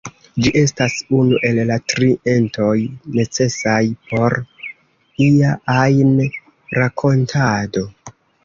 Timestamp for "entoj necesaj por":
2.33-4.37